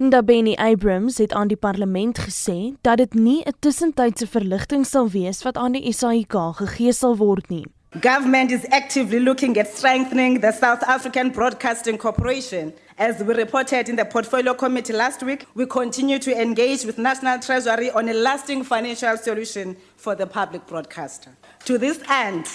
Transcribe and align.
Ndabeni 0.00 0.54
Abrams 0.56 1.18
het 1.18 1.32
aan 1.32 1.48
die 1.48 1.56
parlement 1.56 2.18
gesê 2.18 2.72
dat 2.80 2.96
dit 2.96 3.14
nie 3.14 3.42
'n 3.44 3.52
tussentydse 3.58 4.26
verligting 4.26 4.86
sal 4.86 5.08
wees 5.08 5.42
wat 5.42 5.56
aan 5.56 5.72
die 5.72 5.92
SAIK 5.92 6.32
gegee 6.52 6.92
sal 6.92 7.16
word 7.16 7.48
nie. 7.48 7.66
Government 8.00 8.50
is 8.50 8.68
actively 8.68 9.20
looking 9.20 9.58
at 9.58 9.66
strengthening 9.76 10.40
the 10.40 10.52
South 10.52 10.82
African 10.82 11.30
Broadcasting 11.30 11.98
Corporation. 11.98 12.72
As 12.96 13.16
we 13.22 13.34
reported 13.34 13.88
in 13.88 13.96
the 13.96 14.04
Portfolio 14.04 14.54
Committee 14.54 14.96
last 14.96 15.22
week, 15.22 15.44
we 15.54 15.66
continue 15.66 16.18
to 16.18 16.30
engage 16.30 16.84
with 16.84 16.96
National 16.96 17.38
Treasury 17.38 17.90
on 17.90 18.08
a 18.08 18.14
lasting 18.14 18.64
financial 18.64 19.16
solution 19.16 19.76
for 19.96 20.16
the 20.16 20.26
public 20.26 20.66
broadcaster. 20.66 21.30
To 21.64 21.78
this 21.78 21.98
end, 22.08 22.46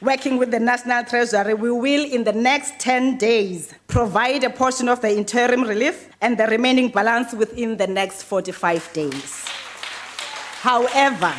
working 0.00 0.36
with 0.36 0.50
the 0.50 0.58
National 0.58 1.04
Treasury, 1.04 1.54
we 1.54 1.70
will, 1.70 2.04
in 2.04 2.24
the 2.24 2.32
next 2.32 2.78
10 2.80 3.18
days, 3.18 3.72
provide 3.86 4.42
a 4.44 4.50
portion 4.50 4.88
of 4.88 5.00
the 5.00 5.16
interim 5.16 5.62
relief 5.62 6.08
and 6.20 6.36
the 6.36 6.46
remaining 6.46 6.88
balance 6.88 7.32
within 7.32 7.76
the 7.76 7.86
next 7.86 8.24
45 8.24 8.92
days. 8.92 9.44
However, 10.60 11.32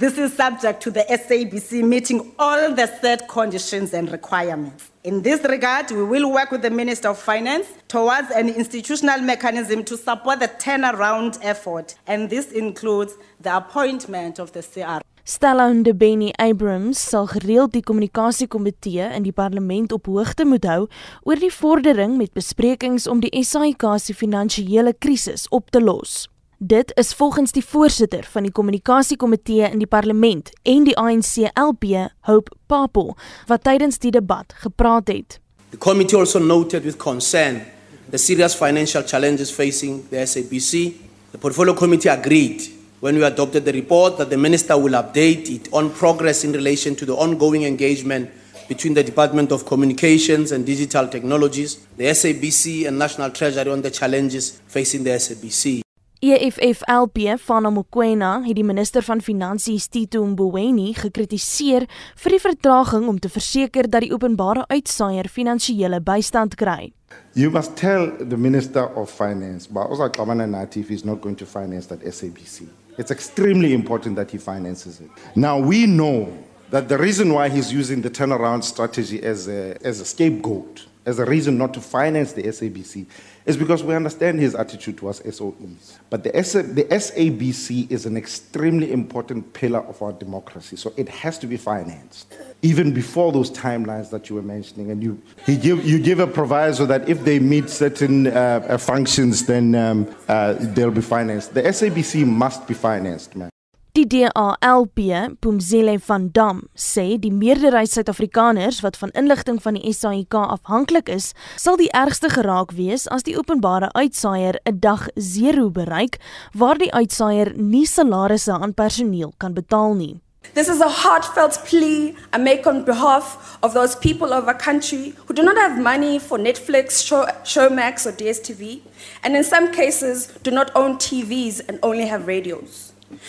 this 0.00 0.18
is 0.18 0.34
subject 0.34 0.82
to 0.82 0.90
the 0.90 1.04
SABC 1.08 1.86
meeting 1.86 2.32
all 2.38 2.74
the 2.74 2.86
set 3.00 3.28
conditions 3.28 3.94
and 3.94 4.10
requirements. 4.10 4.90
In 5.04 5.22
this 5.22 5.44
regard, 5.44 5.90
we 5.90 6.02
will 6.02 6.32
work 6.32 6.50
with 6.50 6.62
the 6.62 6.70
Minister 6.70 7.10
of 7.10 7.18
Finance 7.18 7.68
towards 7.88 8.30
an 8.30 8.48
institutional 8.48 9.20
mechanism 9.20 9.84
to 9.84 9.96
support 9.96 10.40
the 10.40 10.48
turnaround 10.48 11.38
effort, 11.42 11.94
and 12.06 12.28
this 12.28 12.50
includes 12.52 13.12
the 13.40 13.56
appointment 13.56 14.38
of 14.38 14.52
the 14.52 14.62
CR. 14.62 15.13
Stella 15.26 15.72
Ndebeni 15.72 16.32
Abrams 16.36 17.00
sal 17.00 17.24
gereeld 17.26 17.72
die 17.72 17.80
kommunikasiekomitee 17.82 19.06
in 19.16 19.24
die 19.24 19.32
parlement 19.32 19.92
op 19.96 20.10
hoogte 20.12 20.44
moet 20.44 20.66
hou 20.68 20.82
oor 21.24 21.40
die 21.40 21.48
vordering 21.48 22.18
met 22.20 22.34
besprekings 22.36 23.06
om 23.08 23.22
die 23.22 23.32
SAIK 23.40 23.86
se 24.04 24.12
finansiële 24.12 24.92
krisis 25.00 25.46
op 25.48 25.72
te 25.72 25.80
los. 25.80 26.26
Dit 26.60 26.92
is 27.00 27.14
volgens 27.16 27.56
die 27.56 27.64
voorsitter 27.64 28.28
van 28.34 28.44
die 28.44 28.52
kommunikasiekomitee 28.52 29.72
in 29.72 29.80
die 29.80 29.88
parlement 29.88 30.52
en 30.60 30.84
die 30.84 30.98
ANC 31.00 31.48
LP, 31.56 32.04
Hope 32.28 32.52
Papo, 32.68 33.16
wat 33.48 33.64
tydens 33.64 33.96
die 34.04 34.12
debat 34.12 34.52
gepraat 34.60 35.08
het. 35.08 35.40
The 35.70 35.80
committee 35.80 36.20
also 36.20 36.38
noted 36.38 36.84
with 36.84 37.00
concern 37.00 37.62
the 38.10 38.20
serious 38.20 38.52
financial 38.52 39.02
challenges 39.08 39.50
facing 39.50 40.04
the 40.10 40.20
SABC. 40.26 40.92
The 41.32 41.38
portfolio 41.40 41.72
committee 41.72 42.12
agreed 42.12 42.73
when 43.04 43.16
we 43.16 43.22
adopted 43.22 43.66
the 43.66 43.72
report 43.72 44.16
that 44.16 44.30
the 44.30 44.36
minister 44.38 44.78
will 44.78 44.94
update 44.94 45.50
it 45.50 45.68
on 45.74 45.90
progress 45.90 46.42
in 46.42 46.52
relation 46.52 46.96
to 46.96 47.04
the 47.04 47.12
ongoing 47.12 47.64
engagement 47.64 48.30
between 48.66 48.94
the 48.94 49.04
Department 49.04 49.52
of 49.52 49.66
Communications 49.66 50.52
and 50.52 50.64
Digital 50.64 51.06
Technologies, 51.08 51.86
the 51.98 52.04
SABC 52.04 52.88
and 52.88 52.98
National 52.98 53.28
Treasury 53.30 53.70
on 53.70 53.82
the 53.82 53.90
challenges 53.90 54.58
facing 54.68 55.04
the 55.04 55.10
SABC. 55.10 55.82
EFFLP 56.20 57.36
van 57.44 57.72
Mokoena 57.72 58.38
het 58.46 58.56
die 58.56 58.64
minister 58.64 59.02
van 59.04 59.20
Finansies 59.20 59.90
Tito 59.92 60.24
Mboweni 60.24 60.94
gekritiseer 60.96 61.84
vir 62.22 62.32
die 62.32 62.40
vertraging 62.40 63.04
om 63.08 63.18
te 63.20 63.28
verseker 63.28 63.90
dat 63.90 64.06
die 64.06 64.14
openbare 64.16 64.64
uitsaaier 64.72 65.28
finansiële 65.28 66.00
bystand 66.00 66.56
kry. 66.56 66.94
You 67.36 67.52
must 67.52 67.76
tell 67.76 68.08
the 68.16 68.40
Minister 68.40 68.88
of 68.96 69.12
Finance, 69.12 69.68
but 69.68 69.90
also 69.90 70.08
Kamana 70.08 70.48
Natif 70.48 70.90
is 70.90 71.04
not 71.04 71.20
going 71.20 71.36
to 71.36 71.44
finance 71.44 71.92
that 71.92 72.00
SABC. 72.00 72.83
It's 72.96 73.10
extremely 73.10 73.72
important 73.72 74.16
that 74.16 74.30
he 74.30 74.38
finances 74.38 75.00
it. 75.00 75.10
Now, 75.34 75.58
we 75.58 75.86
know 75.86 76.32
that 76.70 76.88
the 76.88 76.98
reason 76.98 77.32
why 77.32 77.48
he's 77.48 77.72
using 77.72 78.02
the 78.02 78.10
turnaround 78.10 78.64
strategy 78.64 79.22
as 79.22 79.48
a, 79.48 79.76
as 79.84 80.00
a 80.00 80.04
scapegoat, 80.04 80.86
as 81.06 81.18
a 81.18 81.24
reason 81.24 81.58
not 81.58 81.74
to 81.74 81.80
finance 81.80 82.32
the 82.32 82.42
SABC, 82.42 83.06
is 83.46 83.56
because 83.56 83.82
we 83.82 83.94
understand 83.94 84.40
his 84.40 84.54
attitude 84.54 84.96
towards 84.96 85.20
SOEs. 85.20 85.98
But 86.08 86.24
the, 86.24 86.30
the 86.30 86.84
SABC 86.84 87.90
is 87.90 88.06
an 88.06 88.16
extremely 88.16 88.90
important 88.92 89.52
pillar 89.52 89.80
of 89.80 90.00
our 90.00 90.12
democracy, 90.12 90.76
so 90.76 90.92
it 90.96 91.08
has 91.08 91.38
to 91.38 91.46
be 91.46 91.56
financed. 91.56 92.34
Even 92.62 92.94
before 92.94 93.32
those 93.32 93.50
timelines 93.50 94.10
that 94.10 94.30
you 94.30 94.36
were 94.36 94.42
mentioning, 94.42 94.90
and 94.90 95.02
you, 95.02 95.20
give, 95.46 95.84
you 95.84 95.98
give 95.98 96.20
a 96.20 96.26
proviso 96.26 96.86
that 96.86 97.08
if 97.08 97.22
they 97.24 97.38
meet 97.38 97.68
certain 97.68 98.26
uh, 98.28 98.64
uh, 98.68 98.78
functions, 98.78 99.44
then 99.44 99.74
um, 99.74 100.14
uh, 100.28 100.54
they'll 100.58 100.90
be 100.90 101.02
financed. 101.02 101.52
The 101.52 101.62
SABC 101.62 102.26
must 102.26 102.66
be 102.66 102.74
financed, 102.74 103.36
man. 103.36 103.50
Die 103.96 104.08
DALP, 104.08 104.98
Pumzile 105.38 106.00
van 106.00 106.24
Dam, 106.32 106.64
sê 106.74 107.14
die 107.22 107.30
meerderheid 107.30 107.92
Suid-Afrikaners 107.92 108.80
wat 108.82 108.96
van 108.98 109.12
inligting 109.14 109.60
van 109.62 109.76
die 109.78 109.92
SAIK 109.94 110.34
afhanklik 110.34 111.12
is, 111.14 111.28
sal 111.54 111.78
die 111.78 111.92
ergste 111.94 112.26
geraak 112.32 112.72
wees 112.74 113.04
as 113.14 113.22
die 113.22 113.36
openbare 113.38 113.92
uitsaaier 113.94 114.58
'n 114.66 114.80
dag 114.82 115.04
0 115.14 115.70
bereik 115.70 116.18
waar 116.58 116.74
die 116.74 116.90
uitsaaier 116.90 117.52
nie 117.54 117.86
salarisse 117.86 118.52
aan 118.52 118.74
personeel 118.74 119.32
kan 119.38 119.54
betaal 119.54 119.94
nie. 119.94 120.18
This 120.54 120.68
is 120.68 120.80
a 120.80 120.90
heartfelt 120.90 121.62
plea 121.62 122.16
I 122.34 122.38
make 122.38 122.66
on 122.66 122.82
behalf 122.84 123.58
of 123.62 123.74
those 123.74 123.94
people 123.94 124.34
of 124.34 124.48
our 124.48 124.58
country 124.58 125.14
who 125.26 125.34
do 125.34 125.42
not 125.44 125.56
have 125.56 125.78
money 125.78 126.18
for 126.18 126.36
Netflix, 126.38 127.06
Show, 127.06 127.26
Showmax, 127.44 128.06
or 128.06 128.12
DSTV, 128.12 128.82
and 129.22 129.36
in 129.36 129.44
some 129.44 129.70
cases 129.70 130.26
do 130.42 130.50
not 130.50 130.72
own 130.74 130.98
TVs 130.98 131.60
and 131.68 131.78
only 131.80 132.08
have 132.08 132.26
radios. 132.26 132.83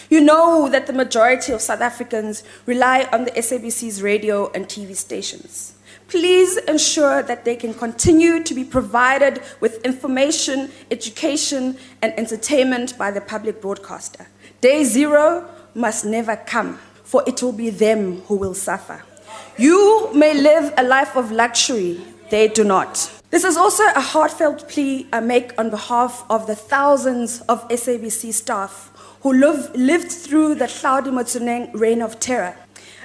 You 0.09 0.22
know 0.22 0.69
that 0.69 0.88
the 0.88 0.94
majority 0.94 1.52
of 1.52 1.62
South 1.62 1.81
Africans 1.81 2.44
rely 2.66 3.08
on 3.12 3.25
the 3.25 3.31
SABC's 3.31 4.02
radio 4.02 4.52
and 4.52 4.68
TV 4.68 4.96
stations. 4.96 5.74
Please 6.08 6.58
ensure 6.58 7.24
that 7.24 7.46
they 7.46 7.56
can 7.56 7.74
continue 7.74 8.44
to 8.44 8.53
be 8.53 8.63
provided 8.63 9.41
with 9.59 9.84
information, 9.84 10.72
education, 10.91 11.78
and 12.02 12.13
entertainment 12.18 12.97
by 12.97 13.09
the 13.12 13.22
public 13.22 13.59
broadcaster. 13.59 14.28
Day 14.62 14.84
zero 14.84 15.50
must 15.74 16.06
never 16.06 16.36
come, 16.36 16.78
for 17.03 17.24
it 17.25 17.42
will 17.42 17.52
be 17.52 17.69
them 17.69 18.22
who 18.22 18.36
will 18.36 18.53
suffer. 18.53 19.03
You 19.57 20.12
may 20.13 20.34
live 20.34 20.74
a 20.78 20.84
life 20.84 21.16
of 21.16 21.31
luxury, 21.31 22.00
they 22.30 22.47
do 22.47 22.63
not. 22.63 23.15
This 23.35 23.44
is 23.44 23.57
also 23.57 23.84
a 23.84 24.00
heartfelt 24.00 24.69
plea 24.69 25.07
I 25.12 25.19
make 25.19 25.51
on 25.59 25.69
behalf 25.69 26.23
of 26.29 26.47
the 26.47 26.56
thousands 26.56 27.41
of 27.50 27.68
SABC 27.68 28.31
staff 28.31 28.90
who 29.23 29.34
live, 29.34 29.75
lived 29.75 30.09
through 30.09 30.56
the 30.56 30.68
cloudy 30.68 31.09
Motsuneng 31.09 31.69
reign 31.74 32.01
of 32.01 32.18
terror 32.22 32.56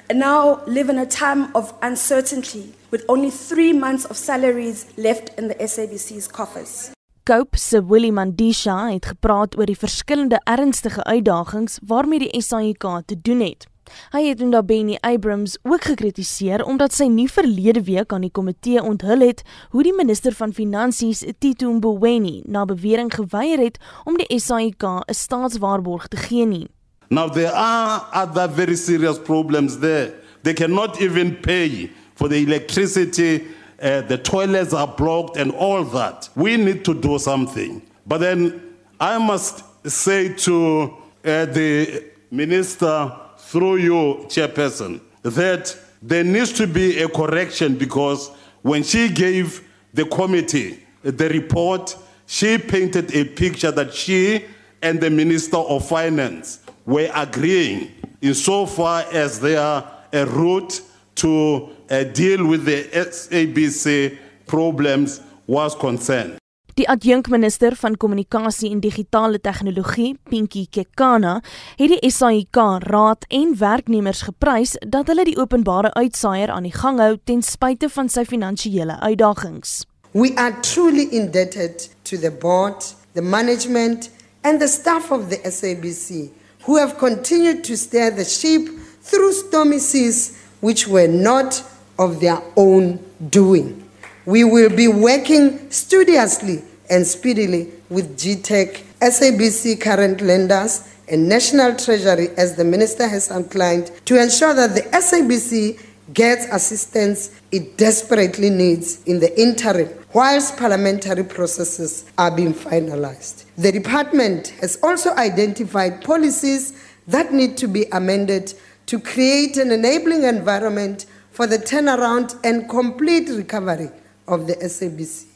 and 0.09 0.19
now 0.19 0.61
live 0.65 0.87
in 0.87 0.97
a 0.97 1.05
time 1.05 1.53
of 1.53 1.73
uncertainty 1.81 2.73
with 2.91 3.03
only 3.09 3.29
three 3.29 3.73
months 3.73 4.05
of 4.05 4.15
salaries 4.15 4.85
left 4.95 5.37
in 5.37 5.49
the 5.49 5.55
SABC's 5.55 6.29
coffers. 6.29 6.91
Cope 7.25 7.57
se 7.57 7.81
Willie 7.83 8.13
Mandisha 8.13 8.89
het 8.89 9.05
gepraat 9.05 9.57
oor 9.57 9.65
die 9.65 9.77
verskillende 9.77 10.39
ernstige 10.43 11.03
uitdagings 11.03 11.79
waarmee 11.83 12.19
die 12.19 12.41
SAIK 12.41 12.87
te 13.05 13.19
doen 13.21 13.41
het. 13.41 13.67
Hy 14.11 14.23
het 14.27 14.39
Ndabeni 14.39 14.97
Abrams 15.01 15.57
ook 15.63 15.83
gekritiseer 15.83 16.65
omdat 16.65 16.93
sy 16.93 17.07
nie 17.07 17.29
verlede 17.31 17.83
week 17.83 18.13
aan 18.13 18.21
die 18.21 18.31
komitee 18.31 18.83
onthul 18.83 19.19
het 19.19 19.43
hoe 19.69 19.83
die 19.83 19.95
minister 19.95 20.33
van 20.33 20.53
Finansies 20.53 21.23
Tito 21.39 21.71
Mboweni 21.73 22.41
na 22.45 22.65
bewering 22.65 23.13
geweier 23.13 23.59
het 23.59 23.79
om 24.03 24.17
die 24.17 24.39
SAIK 24.39 24.83
'n 24.83 25.13
staatswaarborg 25.13 26.07
te 26.07 26.17
gee 26.17 26.45
nie. 26.45 26.67
Now, 27.09 27.29
there 27.29 27.51
are 27.51 28.03
other 28.13 28.47
very 28.47 28.75
serious 28.75 29.19
problems 29.19 29.79
there. 29.79 30.13
They 30.43 30.53
cannot 30.53 31.01
even 31.01 31.41
pay 31.41 31.89
for 32.15 32.29
the 32.29 32.37
electricity, 32.37 33.43
uh, 33.81 34.01
the 34.01 34.17
toilets 34.17 34.73
are 34.73 34.87
blocked, 34.87 35.35
and 35.35 35.51
all 35.51 35.83
that. 35.83 36.29
We 36.35 36.55
need 36.55 36.85
to 36.85 36.93
do 36.93 37.19
something. 37.19 37.81
But 38.07 38.19
then 38.19 38.61
I 38.99 39.17
must 39.17 39.63
say 39.85 40.33
to 40.45 40.93
uh, 41.25 41.45
the 41.45 42.05
minister, 42.31 43.11
through 43.41 43.77
you, 43.77 44.25
chairperson, 44.27 45.01
that 45.23 45.75
there 46.01 46.23
needs 46.23 46.51
to 46.53 46.67
be 46.67 46.99
a 46.99 47.09
correction 47.09 47.77
because 47.77 48.29
when 48.61 48.83
she 48.83 49.09
gave 49.09 49.67
the 49.93 50.05
committee 50.05 50.79
the 51.03 51.29
report, 51.29 51.95
she 52.25 52.57
painted 52.57 53.13
a 53.15 53.25
picture 53.25 53.71
that 53.71 53.93
she 53.93 54.45
and 54.81 55.01
the 55.01 55.09
minister 55.09 55.57
of 55.57 55.87
finance 55.87 56.59
were 56.85 57.09
agreeing 57.13 57.91
insofar 58.21 59.05
as 59.11 59.39
they 59.39 59.55
are 59.55 59.91
a 60.13 60.25
route 60.25 60.81
to 61.15 61.69
uh, 61.89 62.03
deal 62.05 62.45
with 62.45 62.65
the 62.65 62.83
SABC 62.93 64.17
problems 64.47 65.21
was 65.47 65.75
concerned. 65.75 66.37
Die 66.79 66.87
adjunkminister 66.87 67.75
van 67.75 67.97
kommunikasie 67.97 68.69
en 68.71 68.79
digitale 68.79 69.39
tegnologie, 69.43 70.13
Pinky 70.29 70.65
Kekana, 70.71 71.41
het 71.75 71.91
die 71.91 72.11
SAIK 72.11 72.55
raad 72.87 73.25
en 73.27 73.57
werknemers 73.59 74.21
geprys 74.23 74.77
dat 74.79 75.11
hulle 75.11 75.25
die 75.27 75.35
openbare 75.35 75.91
uitsaaier 75.93 76.53
aan 76.53 76.63
die 76.63 76.75
gang 76.75 77.01
hou 77.03 77.17
ten 77.27 77.43
spyte 77.43 77.89
van 77.91 78.07
sy 78.09 78.23
finansiële 78.23 79.01
uitdagings. 79.01 79.81
We 80.15 80.31
are 80.35 80.55
truly 80.61 81.09
indebted 81.11 81.89
to 82.03 82.17
the 82.17 82.31
board, 82.31 82.87
the 83.13 83.21
management, 83.21 84.09
and 84.41 84.59
the 84.59 84.67
staff 84.67 85.11
of 85.11 85.27
the 85.29 85.39
SABC 85.43 86.31
who 86.63 86.77
have 86.77 86.95
continued 86.97 87.63
to 87.67 87.75
steer 87.75 88.15
the 88.15 88.23
ship 88.23 88.69
through 89.03 89.33
stormy 89.33 89.79
seas 89.79 90.37
which 90.61 90.87
were 90.87 91.11
not 91.11 91.63
of 91.97 92.19
their 92.19 92.39
own 92.55 92.99
doing. 93.19 93.80
We 94.25 94.43
will 94.43 94.69
be 94.69 94.87
working 94.87 95.71
studiously 95.71 96.63
and 96.91 97.07
speedily 97.07 97.71
with 97.89 98.19
GTEC, 98.19 98.83
SABC 99.01 99.81
current 99.81 100.21
lenders, 100.21 100.87
and 101.07 101.27
National 101.27 101.75
Treasury, 101.75 102.29
as 102.37 102.55
the 102.55 102.63
Minister 102.63 103.07
has 103.07 103.31
outlined, 103.31 103.91
to 104.05 104.21
ensure 104.21 104.53
that 104.53 104.75
the 104.75 104.81
SABC 104.81 105.79
gets 106.13 106.45
assistance 106.51 107.41
it 107.51 107.77
desperately 107.77 108.49
needs 108.49 109.03
in 109.05 109.19
the 109.19 109.41
interim 109.41 109.89
whilst 110.13 110.57
parliamentary 110.57 111.23
processes 111.23 112.05
are 112.17 112.35
being 112.35 112.53
finalized. 112.53 113.45
The 113.57 113.71
department 113.71 114.49
has 114.61 114.77
also 114.83 115.15
identified 115.15 116.03
policies 116.03 116.73
that 117.07 117.33
need 117.33 117.57
to 117.57 117.67
be 117.67 117.85
amended 117.91 118.53
to 118.87 118.99
create 118.99 119.57
an 119.57 119.71
enabling 119.71 120.23
environment 120.23 121.05
for 121.31 121.47
the 121.47 121.57
turnaround 121.57 122.37
and 122.43 122.69
complete 122.69 123.29
recovery 123.29 123.89
of 124.31 124.47
the 124.47 124.57
SABC. 124.69 125.27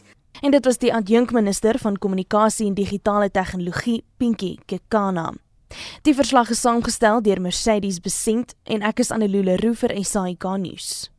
En 0.41 0.51
dit 0.51 0.65
was 0.65 0.77
die 0.77 0.93
adjunkminister 0.93 1.79
van 1.79 1.97
kommunikasie 1.97 2.67
en 2.67 2.73
digitale 2.73 3.31
tegnologie, 3.31 4.03
Pinky 4.17 4.57
Kekana. 4.65 5.33
Die 6.01 6.13
verslag 6.15 6.49
is 6.49 6.61
saamgestel 6.61 7.21
deur 7.21 7.41
Mercedes 7.41 7.99
Besent 7.99 8.53
en 8.63 8.83
ek 8.85 8.99
is 8.99 9.11
Annelie 9.11 9.43
Leroux 9.43 9.79
vir 9.79 9.95
SAK 10.03 10.47
nuus. 10.61 11.09